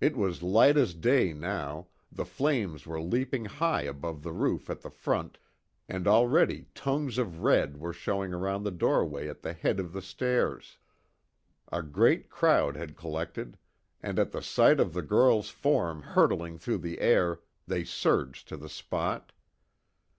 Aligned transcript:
It 0.00 0.16
was 0.16 0.42
light 0.42 0.78
as 0.78 0.94
day, 0.94 1.34
now, 1.34 1.88
the 2.10 2.24
flames 2.24 2.86
were 2.86 2.98
leaping 3.02 3.44
high 3.44 3.82
above 3.82 4.22
the 4.22 4.32
roof 4.32 4.70
at 4.70 4.80
the 4.80 4.88
front, 4.88 5.36
and 5.90 6.08
already 6.08 6.68
tongues 6.74 7.18
of 7.18 7.42
red 7.42 7.76
were 7.76 7.92
showing 7.92 8.32
around 8.32 8.62
the 8.62 8.70
doorway 8.70 9.28
at 9.28 9.42
the 9.42 9.52
head 9.52 9.78
of 9.78 9.92
the 9.92 10.00
stairs. 10.00 10.78
A 11.70 11.82
great 11.82 12.30
crowd 12.30 12.76
had 12.76 12.96
collected, 12.96 13.58
and 14.02 14.18
at 14.18 14.32
the 14.32 14.40
sight 14.40 14.80
of 14.80 14.94
the 14.94 15.02
girl's 15.02 15.50
form 15.50 16.00
hurtling 16.00 16.56
through 16.58 16.78
the 16.78 17.00
air, 17.00 17.40
they 17.66 17.84
surged 17.84 18.48
to 18.48 18.56
the 18.56 18.70
spot. 18.70 19.32